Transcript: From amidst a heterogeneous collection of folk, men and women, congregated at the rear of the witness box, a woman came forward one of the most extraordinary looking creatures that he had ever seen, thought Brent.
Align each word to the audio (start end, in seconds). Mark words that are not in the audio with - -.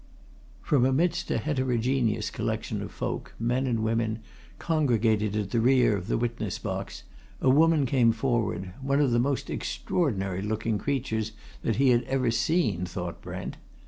From 0.63 0.83
amidst 0.83 1.29
a 1.29 1.37
heterogeneous 1.37 2.31
collection 2.31 2.81
of 2.81 2.91
folk, 2.91 3.35
men 3.39 3.67
and 3.67 3.81
women, 3.83 4.17
congregated 4.57 5.35
at 5.35 5.51
the 5.51 5.59
rear 5.59 5.95
of 5.95 6.07
the 6.07 6.17
witness 6.17 6.57
box, 6.57 7.03
a 7.39 7.51
woman 7.51 7.85
came 7.85 8.11
forward 8.11 8.73
one 8.81 8.99
of 8.99 9.11
the 9.11 9.19
most 9.19 9.51
extraordinary 9.51 10.41
looking 10.41 10.79
creatures 10.79 11.33
that 11.61 11.75
he 11.75 11.89
had 11.89 12.01
ever 12.05 12.31
seen, 12.31 12.83
thought 12.87 13.21
Brent. 13.21 13.57